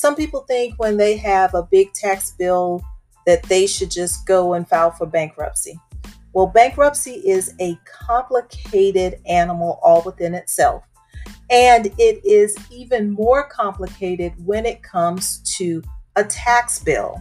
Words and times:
some 0.00 0.16
people 0.16 0.40
think 0.48 0.76
when 0.78 0.96
they 0.96 1.18
have 1.18 1.52
a 1.54 1.62
big 1.62 1.92
tax 1.92 2.30
bill 2.30 2.82
that 3.26 3.42
they 3.42 3.66
should 3.66 3.90
just 3.90 4.26
go 4.26 4.54
and 4.54 4.66
file 4.66 4.90
for 4.90 5.04
bankruptcy. 5.04 5.78
Well, 6.32 6.46
bankruptcy 6.46 7.16
is 7.28 7.52
a 7.60 7.78
complicated 7.84 9.20
animal 9.26 9.78
all 9.82 10.02
within 10.02 10.34
itself. 10.34 10.84
And 11.50 11.88
it 11.98 12.24
is 12.24 12.56
even 12.70 13.10
more 13.10 13.46
complicated 13.46 14.32
when 14.42 14.64
it 14.64 14.82
comes 14.82 15.42
to 15.58 15.82
a 16.16 16.24
tax 16.24 16.82
bill. 16.82 17.20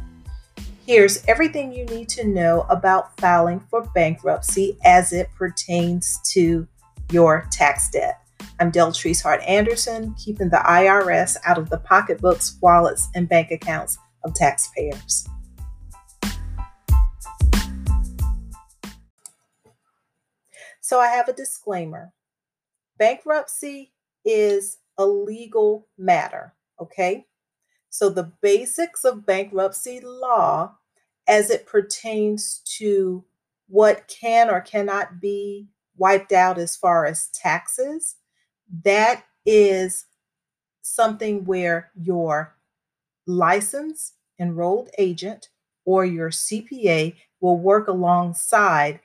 Here's 0.86 1.26
everything 1.26 1.74
you 1.74 1.84
need 1.84 2.08
to 2.10 2.26
know 2.26 2.66
about 2.70 3.20
filing 3.20 3.60
for 3.60 3.82
bankruptcy 3.94 4.78
as 4.86 5.12
it 5.12 5.28
pertains 5.36 6.18
to 6.32 6.66
your 7.12 7.46
tax 7.52 7.90
debt. 7.90 8.19
I'm 8.62 8.74
Deltrice 8.74 9.24
Hart 9.24 9.42
Anderson, 9.44 10.14
keeping 10.16 10.50
the 10.50 10.58
IRS 10.58 11.38
out 11.46 11.58
of 11.58 11.70
the 11.70 11.78
pocketbooks, 11.78 12.58
wallets, 12.62 13.08
and 13.16 13.30
bank 13.30 13.52
accounts 13.52 13.98
of 14.26 14.34
taxpayers. 14.34 15.26
So 20.82 21.00
I 21.00 21.08
have 21.08 21.30
a 21.30 21.34
disclaimer. 21.34 22.12
Bankruptcy 22.98 23.94
is 24.26 24.80
a 24.98 25.06
legal 25.06 25.88
matter, 25.98 26.54
okay? 26.82 27.28
So 27.90 28.10
the 28.10 28.34
basics 28.42 29.06
of 29.06 29.26
bankruptcy 29.26 30.02
law 30.02 30.76
as 31.30 31.50
it 31.50 31.66
pertains 31.66 32.62
to 32.78 33.24
what 33.70 34.10
can 34.10 34.50
or 34.50 34.60
cannot 34.60 35.22
be 35.22 35.70
wiped 35.96 36.34
out 36.34 36.58
as 36.58 36.76
far 36.76 37.06
as 37.06 37.30
taxes, 37.30 38.16
that 38.84 39.24
is 39.46 40.06
something 40.82 41.46
where 41.46 41.92
your 41.96 42.56
licensed 43.28 44.16
enrolled 44.40 44.90
agent 44.98 45.50
or 45.86 46.06
your 46.06 46.30
CPA 46.30 47.16
will 47.42 47.58
work 47.58 47.88
alongside 47.88 49.00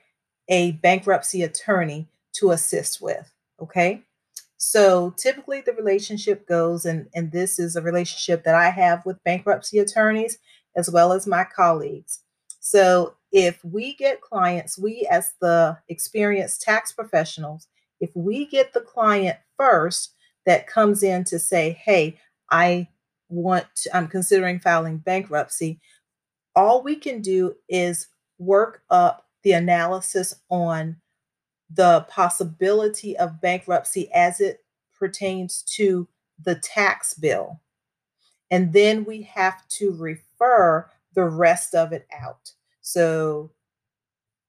a 0.49 0.73
bankruptcy 0.73 1.43
attorney 1.43 2.07
to 2.33 2.51
assist 2.51 3.01
with. 3.01 3.31
Okay. 3.61 4.03
So 4.57 5.13
typically 5.17 5.61
the 5.61 5.73
relationship 5.73 6.47
goes, 6.47 6.85
and, 6.85 7.07
and 7.13 7.31
this 7.31 7.59
is 7.59 7.75
a 7.75 7.81
relationship 7.81 8.43
that 8.43 8.55
I 8.55 8.69
have 8.69 9.05
with 9.05 9.23
bankruptcy 9.23 9.79
attorneys 9.79 10.37
as 10.75 10.89
well 10.89 11.13
as 11.13 11.27
my 11.27 11.43
colleagues. 11.43 12.19
So 12.59 13.15
if 13.31 13.63
we 13.63 13.95
get 13.95 14.21
clients, 14.21 14.77
we 14.77 15.07
as 15.09 15.33
the 15.39 15.77
experienced 15.87 16.61
tax 16.61 16.91
professionals, 16.91 17.67
if 17.99 18.09
we 18.13 18.45
get 18.45 18.73
the 18.73 18.81
client 18.81 19.37
first 19.57 20.13
that 20.45 20.67
comes 20.67 21.03
in 21.03 21.23
to 21.25 21.39
say, 21.39 21.71
hey, 21.83 22.19
I 22.51 22.87
want, 23.29 23.65
to, 23.77 23.95
I'm 23.95 24.07
considering 24.07 24.59
filing 24.59 24.97
bankruptcy, 24.97 25.79
all 26.55 26.83
we 26.83 26.95
can 26.95 27.21
do 27.21 27.55
is 27.67 28.07
work 28.37 28.83
up 28.89 29.27
the 29.43 29.53
analysis 29.53 30.35
on 30.49 30.97
the 31.73 32.05
possibility 32.09 33.17
of 33.17 33.41
bankruptcy 33.41 34.11
as 34.13 34.39
it 34.39 34.63
pertains 34.97 35.63
to 35.63 36.07
the 36.43 36.55
tax 36.55 37.13
bill. 37.13 37.59
And 38.51 38.71
then 38.73 39.05
we 39.05 39.23
have 39.23 39.67
to 39.69 39.91
refer 39.91 40.89
the 41.15 41.25
rest 41.25 41.73
of 41.73 41.91
it 41.91 42.07
out. 42.17 42.51
So 42.81 43.51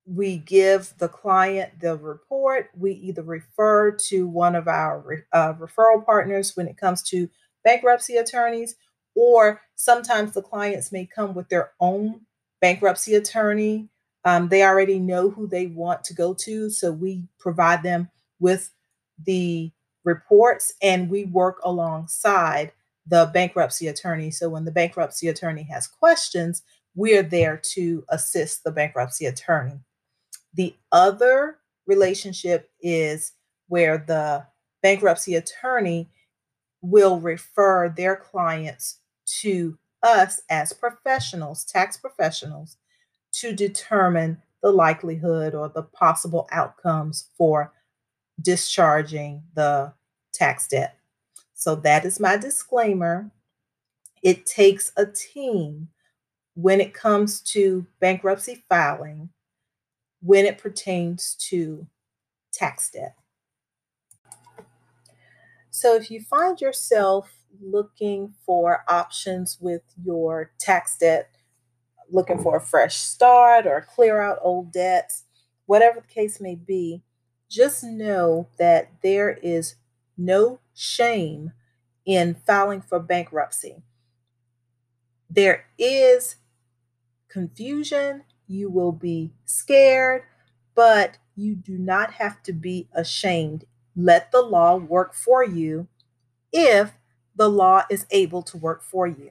we 0.07 0.39
give 0.39 0.95
the 0.99 1.09
client 1.09 1.81
the 1.81 1.97
report. 1.97 2.71
We 2.79 2.93
either 2.93 3.23
refer 3.23 3.91
to 3.91 4.29
one 4.29 4.55
of 4.55 4.69
our 4.69 5.27
uh, 5.33 5.55
referral 5.55 6.05
partners 6.05 6.57
when 6.57 6.69
it 6.69 6.77
comes 6.77 7.03
to 7.05 7.29
bankruptcy 7.65 8.17
attorneys, 8.17 8.77
or 9.17 9.61
sometimes 9.75 10.33
the 10.33 10.43
clients 10.43 10.93
may 10.93 11.07
come 11.07 11.35
with 11.35 11.49
their 11.49 11.73
own 11.81 12.21
bankruptcy 12.61 13.17
attorney. 13.17 13.89
Um, 14.25 14.49
they 14.49 14.63
already 14.63 14.99
know 14.99 15.31
who 15.31 15.47
they 15.47 15.67
want 15.67 16.05
to 16.05 16.15
go 16.15 16.35
to, 16.35 16.71
so 16.71 16.93
we 16.93 17.25
provide 17.39 17.83
them 17.83 18.09
with 18.39 18.71
the 19.25 19.73
reports 20.05 20.73
and 20.83 21.11
we 21.11 21.25
work 21.25 21.59
alongside 21.65 22.73
the 23.07 23.31
bankruptcy 23.33 23.89
attorney. 23.89 24.31
So 24.31 24.49
when 24.49 24.65
the 24.65 24.71
bankruptcy 24.71 25.29
attorney 25.29 25.63
has 25.65 25.87
questions, 25.87 26.63
we're 26.95 27.23
there 27.23 27.61
to 27.75 28.05
assist 28.09 28.65
the 28.65 28.71
bankruptcy 28.71 29.27
attorney. 29.27 29.81
The 30.57 30.75
other 30.91 31.59
relationship 31.87 32.71
is 32.81 33.33
where 33.69 33.99
the 33.99 34.47
bankruptcy 34.83 35.35
attorney 35.35 36.09
will 36.81 37.21
refer 37.21 37.89
their 37.89 38.17
clients 38.17 39.01
to 39.41 39.77
us 40.03 40.41
as 40.49 40.73
professionals, 40.73 41.65
tax 41.65 41.97
professionals, 41.97 42.77
to 43.33 43.53
determine 43.53 44.41
the 44.63 44.71
likelihood 44.71 45.55
or 45.55 45.69
the 45.69 45.83
possible 45.83 46.49
outcomes 46.51 47.29
for 47.37 47.73
discharging 48.41 49.43
the 49.55 49.93
tax 50.33 50.69
debt. 50.69 50.97
So 51.55 51.75
that 51.77 52.05
is 52.05 52.19
my 52.19 52.37
disclaimer. 52.37 53.31
It 54.23 54.47
takes 54.47 54.93
a 54.97 55.07
team 55.07 55.89
when 56.55 56.81
it 56.81 56.95
comes 56.95 57.41
to 57.41 57.87
bankruptcy 58.01 58.65
filing 58.69 59.31
when 60.27 60.45
it 60.45 60.59
pertains 60.59 61.37
to 61.39 61.87
tax 62.53 62.91
debt. 62.91 63.15
So, 65.71 65.95
if 65.95 66.11
you 66.11 66.21
find 66.21 66.61
yourself 66.61 67.33
looking 67.63 68.35
for 68.45 68.83
options 68.89 69.59
with 69.61 69.83
your 70.03 70.51
tax 70.59 70.99
debt, 70.99 71.31
looking 72.11 72.43
for 72.43 72.57
a 72.57 72.61
fresh 72.61 72.97
start 72.97 73.67
or 73.67 73.87
clear 73.95 74.21
out 74.21 74.39
old 74.43 74.73
debts, 74.73 75.25
whatever 75.67 76.01
the 76.01 76.13
case 76.13 76.41
may 76.41 76.57
be, 76.57 77.03
just 77.49 77.85
know 77.85 78.49
that 78.59 78.91
there 79.03 79.39
is 79.43 79.77
no 80.19 80.59
shame 80.75 81.53
in 82.05 82.35
filing 82.35 82.81
for 82.81 82.99
bankruptcy. 82.99 83.77
There 85.31 85.67
is 85.79 86.37
confusion 87.29 88.25
you 88.47 88.71
will 88.71 88.93
be 88.93 89.33
scared, 89.45 90.23
but 90.75 91.19
you 91.37 91.55
do 91.55 91.79
not 91.79 92.13
have 92.13 92.43
to 92.45 92.53
be 92.53 92.89
ashamed. 92.95 93.65
Let 93.97 94.31
the 94.33 94.43
law 94.43 94.77
work 94.77 95.15
for 95.15 95.45
you 95.45 95.87
if 96.53 96.93
the 97.35 97.49
law 97.49 97.83
is 97.91 98.07
able 98.11 98.43
to 98.43 98.57
work 98.57 98.83
for 98.83 99.07
you. 99.07 99.31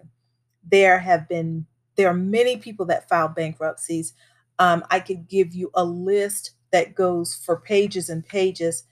There 0.70 1.00
have 1.00 1.28
been 1.28 1.66
there 1.96 2.09
are 2.09 2.14
many 2.14 2.58
people 2.58 2.86
that 2.88 3.08
file 3.08 3.30
bankruptcies. 3.30 4.14
Um, 4.59 4.84
I 4.92 5.00
could 5.00 5.28
give 5.30 5.56
you 5.56 5.72
a 5.74 5.84
list 5.84 6.52
that 6.72 6.94
goes 6.94 7.36
for 7.36 7.58
pages 7.58 8.09
and 8.09 8.25
pages 8.25 8.84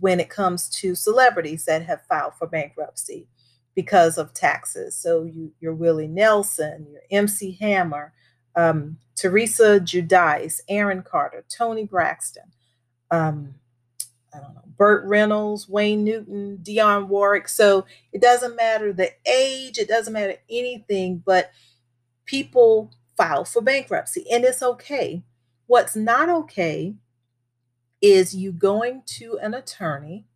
when 0.00 0.18
it 0.18 0.30
comes 0.30 0.68
to 0.68 0.94
celebrities 0.94 1.64
that 1.66 1.84
have 1.86 2.04
filed 2.08 2.34
for 2.34 2.48
bankruptcy 2.48 3.28
because 3.74 4.18
of 4.18 4.34
taxes. 4.34 4.96
So 4.96 5.24
you, 5.24 5.52
your 5.60 5.74
Willie 5.74 6.08
Nelson, 6.08 6.86
your 6.90 7.02
MC 7.10 7.56
Hammer, 7.60 8.12
um, 8.56 8.98
Teresa 9.14 9.80
Giudice, 9.80 10.60
Aaron 10.68 11.02
Carter, 11.02 11.44
Toni 11.48 11.84
Braxton, 11.84 12.50
um, 13.10 13.54
I 14.34 14.40
don't 14.40 14.54
know, 14.54 14.62
Burt 14.76 15.04
Reynolds, 15.06 15.68
Wayne 15.68 16.04
Newton, 16.04 16.58
Dionne 16.62 17.06
Warwick. 17.06 17.48
So 17.48 17.86
it 18.12 18.20
doesn't 18.20 18.56
matter 18.56 18.92
the 18.92 19.10
age, 19.26 19.78
it 19.78 19.88
doesn't 19.88 20.12
matter 20.12 20.36
anything, 20.50 21.22
but 21.24 21.52
people 22.24 22.90
file 23.16 23.44
for 23.44 23.62
bankruptcy 23.62 24.24
and 24.30 24.44
it's 24.44 24.62
okay. 24.62 25.22
What's 25.66 25.94
not 25.94 26.28
okay 26.28 26.94
is 28.02 28.34
you 28.34 28.52
going 28.52 29.02
to 29.06 29.38
an 29.38 29.54
attorney 29.54 30.26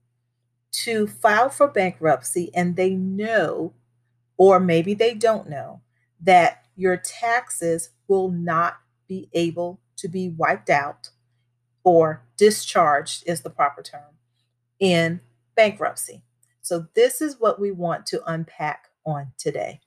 to 0.70 1.06
file 1.06 1.48
for 1.48 1.68
bankruptcy 1.68 2.50
and 2.54 2.76
they 2.76 2.90
know, 2.90 3.74
or 4.36 4.60
maybe 4.60 4.94
they 4.94 5.14
don't 5.14 5.50
know, 5.50 5.80
that 6.20 6.62
your 6.76 6.96
taxes 6.96 7.90
will 8.08 8.30
not 8.30 8.78
be 9.06 9.28
able 9.32 9.80
to 9.96 10.08
be 10.08 10.30
wiped 10.30 10.70
out 10.70 11.10
or 11.84 12.22
discharged, 12.36 13.24
is 13.26 13.42
the 13.42 13.50
proper 13.50 13.82
term, 13.82 14.16
in 14.80 15.20
bankruptcy. 15.56 16.22
So, 16.62 16.86
this 16.94 17.20
is 17.20 17.40
what 17.40 17.60
we 17.60 17.70
want 17.70 18.04
to 18.06 18.22
unpack 18.30 18.88
on 19.06 19.32
today. 19.38 19.80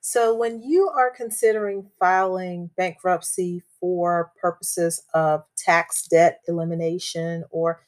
So, 0.00 0.34
when 0.34 0.62
you 0.62 0.88
are 0.88 1.10
considering 1.10 1.90
filing 1.98 2.70
bankruptcy 2.76 3.62
for 3.78 4.32
purposes 4.40 5.02
of 5.12 5.44
tax 5.58 6.06
debt 6.08 6.40
elimination 6.48 7.44
or 7.50 7.82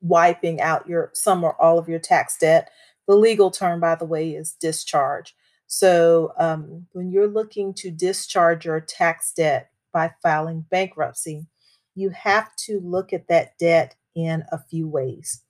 wiping 0.00 0.60
out 0.60 0.88
your 0.88 1.10
some 1.12 1.44
or 1.44 1.60
all 1.60 1.78
of 1.78 1.88
your 1.88 1.98
tax 1.98 2.38
debt, 2.38 2.70
the 3.06 3.14
legal 3.14 3.50
term, 3.50 3.78
by 3.78 3.94
the 3.94 4.06
way, 4.06 4.30
is 4.30 4.52
discharge. 4.52 5.34
So, 5.72 6.32
um, 6.36 6.88
when 6.90 7.12
you're 7.12 7.28
looking 7.28 7.74
to 7.74 7.92
discharge 7.92 8.64
your 8.64 8.80
tax 8.80 9.32
debt 9.32 9.70
by 9.92 10.12
filing 10.20 10.66
bankruptcy, 10.68 11.46
you 11.94 12.10
have 12.10 12.56
to 12.66 12.80
look 12.80 13.12
at 13.12 13.28
that 13.28 13.56
debt 13.56 13.94
in 14.16 14.42
a 14.50 14.58
few 14.58 14.88
ways. 14.88 15.44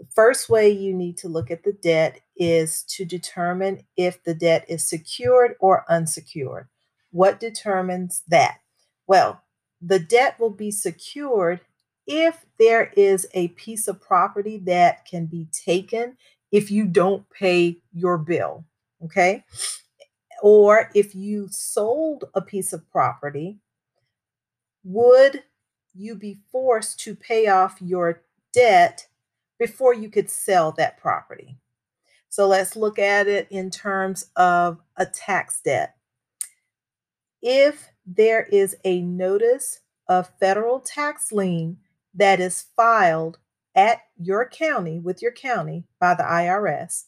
The 0.00 0.06
first 0.16 0.50
way 0.50 0.68
you 0.68 0.92
need 0.92 1.16
to 1.18 1.28
look 1.28 1.48
at 1.52 1.62
the 1.62 1.74
debt 1.74 2.18
is 2.36 2.82
to 2.88 3.04
determine 3.04 3.84
if 3.96 4.24
the 4.24 4.34
debt 4.34 4.64
is 4.68 4.84
secured 4.84 5.54
or 5.60 5.84
unsecured. 5.88 6.66
What 7.12 7.38
determines 7.38 8.24
that? 8.26 8.58
Well, 9.06 9.44
the 9.80 10.00
debt 10.00 10.40
will 10.40 10.50
be 10.50 10.72
secured 10.72 11.60
if 12.04 12.44
there 12.58 12.92
is 12.96 13.28
a 13.32 13.46
piece 13.48 13.86
of 13.86 14.00
property 14.00 14.58
that 14.66 15.04
can 15.04 15.26
be 15.26 15.46
taken 15.52 16.16
if 16.50 16.68
you 16.68 16.84
don't 16.84 17.30
pay 17.30 17.78
your 17.92 18.18
bill, 18.18 18.64
okay? 19.04 19.44
Or 20.42 20.90
if 20.94 21.14
you 21.14 21.48
sold 21.50 22.24
a 22.34 22.40
piece 22.40 22.72
of 22.72 22.90
property, 22.90 23.58
would 24.84 25.44
you 25.94 26.16
be 26.16 26.40
forced 26.50 26.98
to 27.00 27.14
pay 27.14 27.46
off 27.46 27.80
your 27.80 28.22
debt 28.52 29.06
before 29.58 29.94
you 29.94 30.08
could 30.08 30.30
sell 30.30 30.72
that 30.72 30.98
property? 30.98 31.58
So 32.28 32.48
let's 32.48 32.76
look 32.76 32.98
at 32.98 33.28
it 33.28 33.46
in 33.50 33.70
terms 33.70 34.26
of 34.36 34.80
a 34.96 35.06
tax 35.06 35.60
debt. 35.60 35.96
If 37.42 37.90
there 38.06 38.44
is 38.44 38.74
a 38.84 39.02
notice 39.02 39.80
of 40.08 40.32
federal 40.40 40.80
tax 40.80 41.30
lien 41.30 41.78
that 42.14 42.40
is 42.40 42.66
filed 42.76 43.38
at 43.74 44.00
your 44.16 44.48
county 44.48 44.98
with 44.98 45.22
your 45.22 45.32
county 45.32 45.84
by 46.00 46.14
the 46.14 46.22
IRS, 46.22 47.04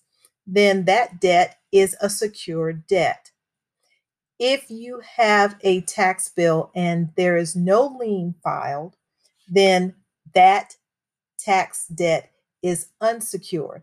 then 0.46 0.84
that 0.84 1.20
debt 1.20 1.56
is 1.74 1.96
a 2.00 2.08
secured 2.08 2.86
debt. 2.86 3.32
If 4.38 4.70
you 4.70 5.00
have 5.16 5.56
a 5.62 5.80
tax 5.82 6.28
bill 6.28 6.70
and 6.74 7.10
there 7.16 7.36
is 7.36 7.56
no 7.56 7.96
lien 8.00 8.36
filed, 8.44 8.96
then 9.48 9.94
that 10.34 10.76
tax 11.38 11.88
debt 11.88 12.30
is 12.62 12.88
unsecured. 13.00 13.82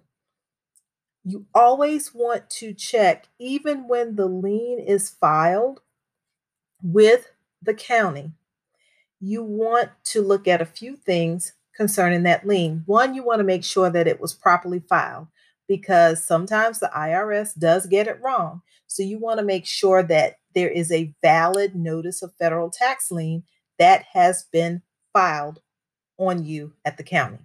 You 1.26 1.46
always 1.54 2.14
want 2.16 2.50
to 2.52 2.74
check, 2.74 3.28
even 3.38 3.88
when 3.90 4.16
the 4.16 4.26
lien 4.28 4.80
is 4.80 5.10
filed 5.10 5.82
with 6.82 7.28
the 7.62 7.74
county, 7.74 8.32
you 9.20 9.44
want 9.44 9.90
to 10.06 10.22
look 10.22 10.48
at 10.48 10.62
a 10.62 10.66
few 10.66 10.96
things 10.96 11.54
concerning 11.76 12.24
that 12.24 12.48
lien. 12.48 12.84
One, 12.86 13.14
you 13.14 13.24
want 13.24 13.40
to 13.40 13.46
make 13.46 13.64
sure 13.66 13.90
that 13.90 14.08
it 14.08 14.22
was 14.22 14.34
properly 14.34 14.80
filed 14.80 15.28
because 15.72 16.22
sometimes 16.22 16.80
the 16.80 16.92
IRS 16.94 17.58
does 17.58 17.86
get 17.86 18.06
it 18.06 18.20
wrong. 18.22 18.62
So 18.88 19.04
you 19.04 19.18
want 19.18 19.40
to 19.40 19.46
make 19.46 19.66
sure 19.66 20.04
that 20.04 20.36
there 20.54 20.68
is 20.68 20.92
a 20.92 21.16
valid 21.22 21.76
notice 21.78 22.22
of 22.22 22.36
federal 22.38 22.70
tax 22.70 23.10
lien 23.10 23.44
that 23.80 24.04
has 24.12 24.44
been 24.52 24.82
filed 25.14 25.62
on 26.18 26.44
you 26.44 26.74
at 26.84 26.98
the 26.98 27.04
county. 27.04 27.38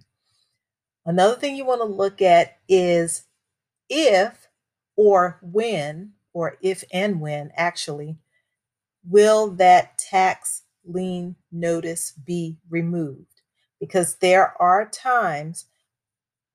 Another 1.05 1.35
thing 1.35 1.55
you 1.55 1.63
want 1.63 1.79
to 1.79 1.85
look 1.85 2.21
at 2.21 2.57
is 2.67 3.23
if 3.87 4.49
or 4.97 5.39
when, 5.41 6.11
or 6.33 6.57
if 6.61 6.83
and 6.91 7.21
when 7.21 7.53
actually, 7.55 8.17
will 9.09 9.51
that 9.51 9.97
tax 9.97 10.63
lien 10.83 11.37
notice 11.49 12.11
be 12.11 12.57
removed? 12.69 13.41
Because 13.79 14.15
there 14.15 14.61
are 14.61 14.85
times 14.85 15.67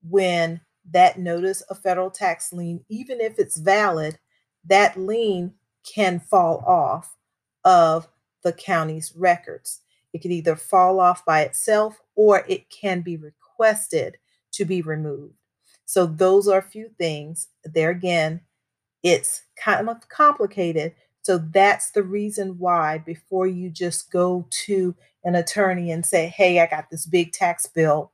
when 0.07 0.61
that 0.91 1.17
notice 1.19 1.61
of 1.61 1.79
federal 1.79 2.11
tax 2.11 2.51
lien, 2.53 2.83
even 2.89 3.21
if 3.21 3.39
it's 3.39 3.57
valid, 3.57 4.17
that 4.65 4.97
lien 4.97 5.53
can 5.83 6.19
fall 6.19 6.63
off 6.65 7.15
of 7.63 8.07
the 8.43 8.53
county's 8.53 9.13
records. 9.15 9.81
It 10.13 10.21
can 10.21 10.31
either 10.31 10.55
fall 10.55 10.99
off 10.99 11.25
by 11.25 11.41
itself 11.41 12.01
or 12.15 12.45
it 12.47 12.69
can 12.69 13.01
be 13.01 13.17
requested 13.17 14.17
to 14.53 14.65
be 14.65 14.81
removed. 14.81 15.35
So, 15.85 16.05
those 16.05 16.47
are 16.47 16.59
a 16.59 16.63
few 16.63 16.89
things. 16.97 17.49
There 17.65 17.89
again, 17.89 18.41
it's 19.01 19.43
kind 19.55 19.89
of 19.89 20.07
complicated, 20.09 20.93
so 21.23 21.37
that's 21.37 21.91
the 21.91 22.03
reason 22.03 22.59
why 22.59 22.97
before 22.99 23.47
you 23.47 23.69
just 23.69 24.11
go 24.11 24.45
to 24.65 24.93
an 25.23 25.35
attorney 25.35 25.91
and 25.91 26.05
say, 26.05 26.27
hey, 26.27 26.59
I 26.59 26.67
got 26.67 26.89
this 26.89 27.05
big 27.05 27.31
tax 27.31 27.65
bill, 27.65 28.11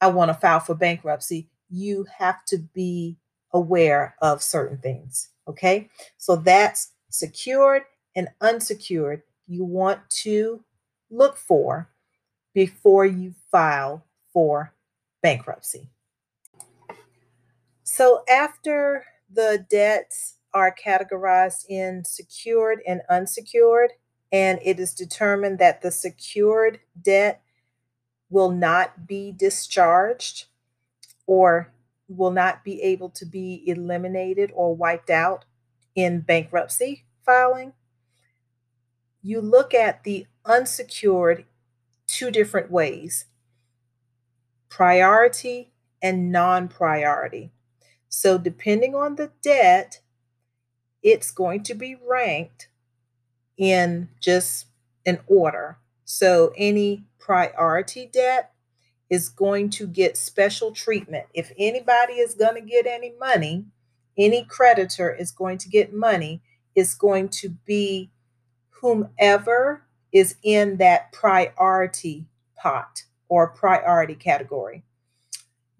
I 0.00 0.08
want 0.08 0.28
to 0.28 0.34
file 0.34 0.60
for 0.60 0.74
bankruptcy, 0.74 1.48
you 1.72 2.06
have 2.18 2.44
to 2.44 2.58
be 2.58 3.16
aware 3.52 4.14
of 4.20 4.42
certain 4.42 4.78
things. 4.78 5.30
Okay. 5.48 5.88
So 6.18 6.36
that's 6.36 6.92
secured 7.10 7.82
and 8.14 8.28
unsecured. 8.40 9.22
You 9.48 9.64
want 9.64 10.08
to 10.22 10.62
look 11.10 11.36
for 11.36 11.88
before 12.54 13.06
you 13.06 13.34
file 13.50 14.04
for 14.32 14.74
bankruptcy. 15.22 15.88
So 17.82 18.22
after 18.28 19.04
the 19.32 19.66
debts 19.70 20.36
are 20.54 20.74
categorized 20.74 21.64
in 21.68 22.04
secured 22.04 22.80
and 22.86 23.00
unsecured, 23.08 23.92
and 24.30 24.58
it 24.62 24.78
is 24.78 24.94
determined 24.94 25.58
that 25.58 25.82
the 25.82 25.90
secured 25.90 26.80
debt 27.00 27.42
will 28.30 28.50
not 28.50 29.06
be 29.06 29.32
discharged 29.32 30.46
or 31.26 31.72
will 32.08 32.30
not 32.30 32.64
be 32.64 32.82
able 32.82 33.08
to 33.10 33.24
be 33.24 33.62
eliminated 33.66 34.50
or 34.54 34.74
wiped 34.74 35.10
out 35.10 35.44
in 35.94 36.20
bankruptcy 36.20 37.04
filing. 37.24 37.72
You 39.22 39.40
look 39.40 39.72
at 39.72 40.04
the 40.04 40.26
unsecured 40.44 41.44
two 42.06 42.30
different 42.30 42.70
ways 42.70 43.26
priority 44.68 45.70
and 46.02 46.32
non 46.32 46.68
priority. 46.68 47.52
So, 48.08 48.36
depending 48.36 48.94
on 48.94 49.16
the 49.16 49.30
debt, 49.42 50.00
it's 51.02 51.30
going 51.30 51.62
to 51.64 51.74
be 51.74 51.96
ranked 52.08 52.68
in 53.56 54.08
just 54.20 54.66
an 55.04 55.18
order. 55.26 55.78
So 56.04 56.52
any 56.56 57.04
priority 57.18 58.08
debt 58.12 58.51
is 59.12 59.28
going 59.28 59.68
to 59.68 59.86
get 59.86 60.16
special 60.16 60.72
treatment. 60.72 61.26
If 61.34 61.52
anybody 61.58 62.14
is 62.14 62.32
going 62.32 62.54
to 62.54 62.62
get 62.62 62.86
any 62.86 63.12
money, 63.20 63.66
any 64.16 64.42
creditor 64.42 65.14
is 65.14 65.30
going 65.30 65.58
to 65.58 65.68
get 65.68 65.92
money, 65.92 66.40
it's 66.74 66.94
going 66.94 67.28
to 67.28 67.50
be 67.66 68.10
whomever 68.70 69.84
is 70.12 70.36
in 70.42 70.78
that 70.78 71.12
priority 71.12 72.24
pot 72.56 73.02
or 73.28 73.48
priority 73.48 74.14
category. 74.14 74.82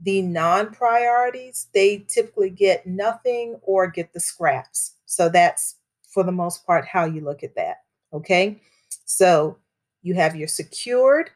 The 0.02 0.20
non 0.20 0.70
priorities, 0.70 1.68
they 1.72 2.04
typically 2.08 2.50
get 2.50 2.86
nothing 2.86 3.58
or 3.62 3.86
get 3.86 4.12
the 4.12 4.20
scraps. 4.20 4.96
So 5.06 5.30
that's 5.30 5.76
for 6.06 6.22
the 6.22 6.32
most 6.32 6.66
part 6.66 6.84
how 6.84 7.06
you 7.06 7.22
look 7.22 7.42
at 7.42 7.54
that. 7.54 7.78
Okay. 8.12 8.60
So 9.06 9.56
you 10.02 10.12
have 10.16 10.36
your 10.36 10.48
secured 10.48 11.30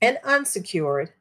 and 0.00 0.18
unsecured 0.24 1.12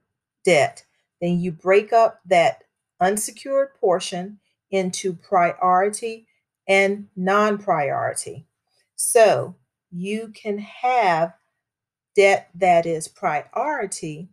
debt. 0.43 0.85
Then 1.21 1.39
you 1.39 1.51
break 1.51 1.93
up 1.93 2.19
that 2.25 2.63
unsecured 2.99 3.69
portion 3.79 4.39
into 4.71 5.13
priority 5.13 6.27
and 6.67 7.07
non 7.15 7.57
priority. 7.57 8.47
So 8.95 9.55
you 9.91 10.33
can 10.33 10.57
have 10.59 11.33
debt 12.15 12.49
that 12.55 12.85
is 12.85 13.07
priority 13.07 14.29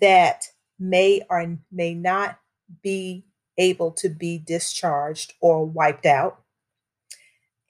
that 0.00 0.46
may 0.78 1.22
or 1.28 1.58
may 1.70 1.94
not 1.94 2.38
be 2.82 3.24
able 3.58 3.92
to 3.92 4.08
be 4.08 4.38
discharged 4.38 5.34
or 5.40 5.64
wiped 5.64 6.06
out. 6.06 6.40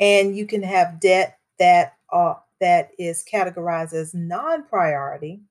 And 0.01 0.37
you 0.37 0.47
can 0.47 0.63
have 0.63 1.01
debt 1.01 1.39
that 1.59 1.95
uh, 2.13 2.35
that 2.61 2.91
is 2.99 3.25
categorized 3.31 3.93
as 3.93 4.15
non-priority 4.15 5.43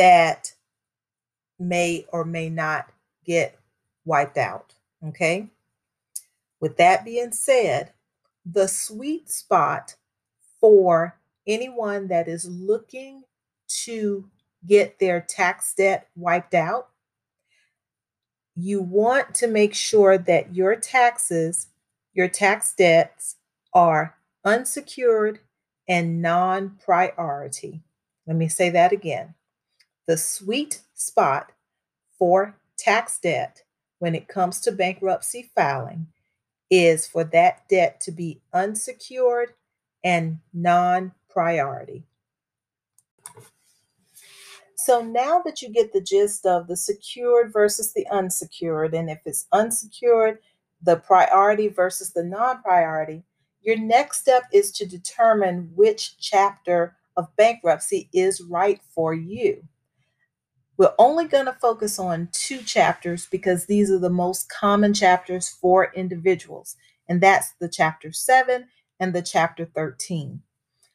that 0.00 0.54
may 1.58 2.06
or 2.10 2.24
may 2.24 2.48
not 2.48 2.90
get 3.26 3.58
wiped 4.06 4.38
out. 4.38 4.74
Okay. 5.06 5.48
With 6.60 6.78
that 6.78 7.04
being 7.04 7.32
said, 7.32 7.92
the 8.46 8.66
sweet 8.66 9.30
spot 9.30 9.96
for 10.58 11.18
anyone 11.46 12.08
that 12.08 12.28
is 12.28 12.48
looking 12.48 13.24
to 13.84 14.28
get 14.66 14.98
their 14.98 15.20
tax 15.20 15.74
debt 15.74 16.08
wiped 16.16 16.54
out 16.54 16.88
you 18.56 18.82
want 18.82 19.34
to 19.36 19.46
make 19.46 19.74
sure 19.74 20.18
that 20.18 20.54
your 20.54 20.76
taxes, 20.76 21.68
your 22.12 22.28
tax 22.28 22.74
debts 22.74 23.36
are 23.72 24.16
unsecured 24.44 25.40
and 25.88 26.20
non 26.20 26.76
priority. 26.84 27.80
Let 28.26 28.36
me 28.36 28.48
say 28.48 28.70
that 28.70 28.92
again. 28.92 29.34
The 30.10 30.16
sweet 30.16 30.80
spot 30.92 31.52
for 32.18 32.56
tax 32.76 33.20
debt 33.20 33.62
when 34.00 34.16
it 34.16 34.26
comes 34.26 34.58
to 34.62 34.72
bankruptcy 34.72 35.52
filing 35.54 36.08
is 36.68 37.06
for 37.06 37.22
that 37.22 37.68
debt 37.68 38.00
to 38.00 38.10
be 38.10 38.40
unsecured 38.52 39.54
and 40.02 40.40
non 40.52 41.12
priority. 41.28 42.02
So 44.74 45.00
now 45.00 45.42
that 45.44 45.62
you 45.62 45.68
get 45.68 45.92
the 45.92 46.00
gist 46.00 46.44
of 46.44 46.66
the 46.66 46.76
secured 46.76 47.52
versus 47.52 47.92
the 47.92 48.08
unsecured, 48.08 48.94
and 48.94 49.08
if 49.08 49.20
it's 49.24 49.46
unsecured, 49.52 50.40
the 50.82 50.96
priority 50.96 51.68
versus 51.68 52.12
the 52.12 52.24
non 52.24 52.62
priority, 52.62 53.22
your 53.62 53.78
next 53.78 54.22
step 54.22 54.42
is 54.52 54.72
to 54.72 54.86
determine 54.86 55.70
which 55.76 56.18
chapter 56.18 56.96
of 57.16 57.28
bankruptcy 57.36 58.08
is 58.12 58.40
right 58.40 58.80
for 58.92 59.14
you. 59.14 59.62
We're 60.80 60.94
only 60.98 61.26
going 61.26 61.44
to 61.44 61.52
focus 61.52 61.98
on 61.98 62.30
two 62.32 62.62
chapters 62.62 63.26
because 63.26 63.66
these 63.66 63.90
are 63.90 63.98
the 63.98 64.08
most 64.08 64.48
common 64.48 64.94
chapters 64.94 65.46
for 65.46 65.92
individuals, 65.94 66.74
and 67.06 67.20
that's 67.20 67.52
the 67.60 67.68
chapter 67.68 68.12
7 68.12 68.66
and 68.98 69.12
the 69.12 69.20
chapter 69.20 69.66
13. 69.66 70.40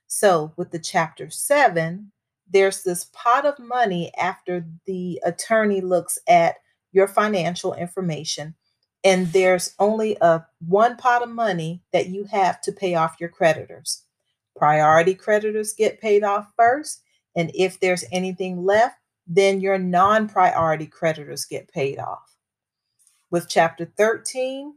So, 0.08 0.54
with 0.58 0.72
the 0.72 0.80
chapter 0.80 1.30
7, 1.30 2.12
there's 2.50 2.82
this 2.82 3.12
pot 3.14 3.46
of 3.46 3.60
money 3.60 4.12
after 4.20 4.66
the 4.88 5.22
attorney 5.24 5.82
looks 5.82 6.18
at 6.28 6.56
your 6.92 7.08
financial 7.08 7.76
information. 7.76 8.56
And 9.04 9.32
there's 9.34 9.76
only 9.78 10.18
a 10.20 10.48
one 10.68 10.98
pot 10.98 11.22
of 11.22 11.30
money 11.30 11.84
that 11.94 12.08
you 12.08 12.24
have 12.32 12.60
to 12.62 12.72
pay 12.72 12.96
off 12.96 13.18
your 13.20 13.30
creditors. 13.30 14.02
Priority 14.56 15.14
creditors 15.14 15.74
get 15.74 16.02
paid 16.02 16.24
off 16.24 16.48
first. 16.58 17.04
And 17.36 17.52
if 17.54 17.80
there's 17.80 18.06
anything 18.12 18.64
left 18.64 18.96
then 19.28 19.60
your 19.60 19.78
non-priority 19.78 20.86
creditors 20.88 21.46
get 21.46 21.72
paid 21.72 22.00
off 22.00 22.36
with 23.32 23.50
chapter 23.50 23.86
13 23.98 24.74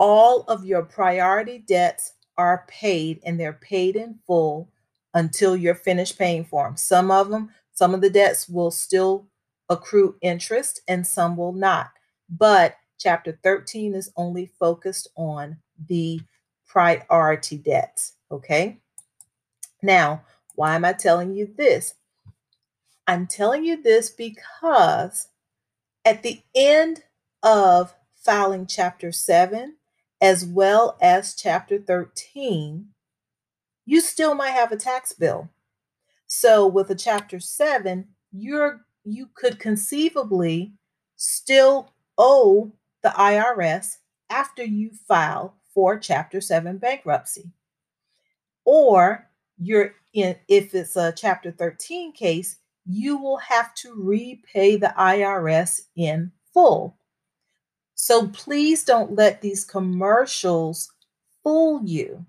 all 0.00 0.44
of 0.48 0.64
your 0.64 0.82
priority 0.82 1.58
debts 1.58 2.14
are 2.38 2.64
paid 2.68 3.20
and 3.22 3.38
they're 3.38 3.52
paid 3.52 3.96
in 3.96 4.18
full 4.26 4.66
until 5.12 5.54
you're 5.54 5.74
finished 5.74 6.18
paying 6.18 6.42
for 6.42 6.64
them. 6.64 6.76
Some 6.76 7.10
of 7.10 7.28
them, 7.28 7.50
some 7.74 7.92
of 7.92 8.00
the 8.00 8.08
debts 8.08 8.48
will 8.48 8.70
still 8.70 9.26
accrue 9.68 10.16
interest 10.22 10.80
and 10.88 11.06
some 11.06 11.36
will 11.36 11.52
not. 11.52 11.90
But 12.30 12.76
chapter 12.98 13.38
13 13.42 13.94
is 13.94 14.10
only 14.16 14.46
focused 14.58 15.08
on 15.16 15.58
the 15.86 16.20
priority 16.66 17.58
debts. 17.58 18.14
Okay. 18.32 18.78
Now, 19.82 20.22
why 20.54 20.76
am 20.76 20.84
I 20.86 20.94
telling 20.94 21.34
you 21.34 21.52
this? 21.58 21.92
I'm 23.10 23.26
telling 23.26 23.64
you 23.64 23.82
this 23.82 24.08
because 24.08 25.26
at 26.04 26.22
the 26.22 26.42
end 26.54 27.02
of 27.42 27.92
filing 28.14 28.66
chapter 28.66 29.10
7, 29.10 29.74
as 30.20 30.44
well 30.44 30.96
as 31.02 31.34
chapter 31.34 31.76
13, 31.76 32.86
you 33.84 34.00
still 34.00 34.36
might 34.36 34.50
have 34.50 34.70
a 34.70 34.76
tax 34.76 35.12
bill. 35.12 35.48
So 36.28 36.64
with 36.68 36.88
a 36.88 36.94
chapter 36.94 37.40
7, 37.40 38.06
you're 38.30 38.82
you 39.04 39.28
could 39.34 39.58
conceivably 39.58 40.74
still 41.16 41.90
owe 42.16 42.70
the 43.02 43.08
IRS 43.08 43.96
after 44.28 44.62
you 44.62 44.92
file 45.08 45.56
for 45.74 45.98
chapter 45.98 46.40
7 46.40 46.78
bankruptcy. 46.78 47.50
Or 48.64 49.28
you're 49.58 49.94
in 50.12 50.36
if 50.46 50.76
it's 50.76 50.94
a 50.94 51.10
chapter 51.10 51.50
13 51.50 52.12
case, 52.12 52.54
you 52.86 53.18
will 53.18 53.38
have 53.38 53.74
to 53.74 53.94
repay 53.94 54.76
the 54.76 54.92
IRS 54.98 55.82
in 55.96 56.32
full. 56.52 56.96
So 57.94 58.28
please 58.28 58.84
don't 58.84 59.14
let 59.14 59.42
these 59.42 59.64
commercials 59.64 60.90
fool 61.42 61.82
you 61.84 62.24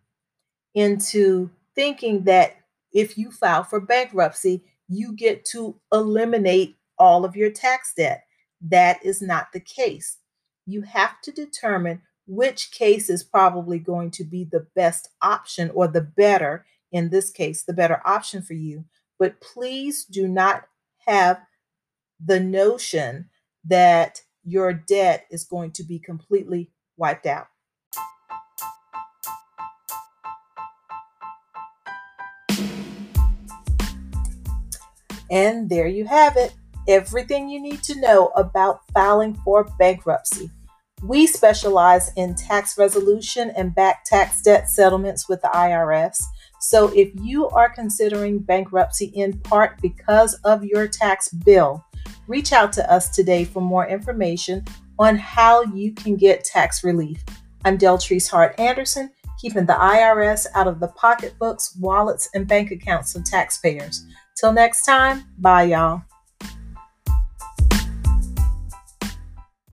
into 0.74 1.50
thinking 1.76 2.24
that 2.26 2.58
if 2.94 3.18
you 3.18 3.32
file 3.32 3.64
for 3.64 3.80
bankruptcy, 3.80 4.64
you 4.90 5.14
get 5.14 5.46
to 5.46 5.76
eliminate 5.94 6.76
all 7.00 7.24
of 7.24 7.36
your 7.36 7.50
tax 7.50 7.94
debt. 7.96 8.26
That 8.62 9.04
is 9.06 9.22
not 9.22 9.48
the 9.54 9.62
case. 9.62 10.18
You 10.66 10.82
have 10.82 11.22
to 11.22 11.32
determine 11.32 12.02
which 12.28 12.72
case 12.72 13.10
is 13.10 13.24
probably 13.24 13.80
going 13.80 14.12
to 14.12 14.24
be 14.24 14.44
the 14.44 14.68
best 14.76 15.10
option 15.22 15.72
or 15.74 15.88
the 15.88 16.02
better, 16.02 16.66
in 16.92 17.10
this 17.10 17.30
case, 17.30 17.64
the 17.64 17.74
better 17.74 18.02
option 18.06 18.42
for 18.42 18.54
you. 18.54 18.86
But 19.22 19.40
please 19.40 20.04
do 20.04 20.28
not 20.28 20.64
have 21.06 21.42
the 22.20 22.40
notion 22.40 23.30
that 23.66 24.20
your 24.44 24.74
debt 24.74 25.28
is 25.30 25.44
going 25.44 25.74
to 25.74 25.84
be 25.84 26.00
completely 26.00 26.72
wiped 26.98 27.28
out. 27.28 27.46
And 35.30 35.70
there 35.70 35.86
you 35.86 36.06
have 36.06 36.36
it 36.36 36.56
everything 36.88 37.48
you 37.48 37.62
need 37.62 37.84
to 37.84 38.02
know 38.02 38.32
about 38.36 38.80
filing 38.92 39.36
for 39.46 39.66
bankruptcy. 39.78 40.50
We 41.04 41.28
specialize 41.28 42.12
in 42.16 42.34
tax 42.34 42.76
resolution 42.76 43.52
and 43.56 43.76
back 43.76 44.04
tax 44.04 44.42
debt 44.42 44.68
settlements 44.68 45.30
with 45.30 45.44
the 45.44 45.50
IRS. 45.50 46.20
So 46.62 46.90
if 46.96 47.10
you 47.16 47.50
are 47.50 47.70
considering 47.70 48.38
bankruptcy 48.38 49.06
in 49.16 49.40
part 49.40 49.82
because 49.82 50.36
of 50.44 50.64
your 50.64 50.88
tax 50.88 51.30
bill, 51.30 51.84
reach 52.28 52.54
out 52.54 52.72
to 52.74 52.92
us 52.92 53.10
today 53.10 53.46
for 53.46 53.62
more 53.62 53.88
information 53.88 54.64
on 55.00 55.16
how 55.16 55.64
you 55.64 55.92
can 55.92 56.16
get 56.16 56.46
tax 56.46 56.84
relief. 56.84 57.24
I'm 57.66 57.80
Deltrice 57.80 58.30
Hart 58.30 58.60
Anderson, 58.60 59.10
keeping 59.40 59.66
the 59.66 59.74
IRS 59.74 60.46
out 60.54 60.68
of 60.68 60.80
the 60.80 60.90
pocketbooks, 60.90 61.76
wallets, 61.80 62.30
and 62.36 62.48
bank 62.48 62.70
accounts 62.70 63.16
of 63.16 63.26
taxpayers. 63.26 64.06
Till 64.36 64.54
next 64.54 64.86
time, 64.86 65.24
bye, 65.40 65.64
y'all. 65.64 66.04